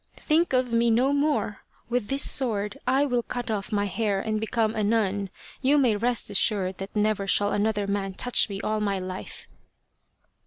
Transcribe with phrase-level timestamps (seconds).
[0.17, 1.59] "Think of me no more!
[1.87, 5.29] With this sword I will cut off my hair and become a nun.
[5.61, 9.45] You may rest assured that never shall another man touch me all my life."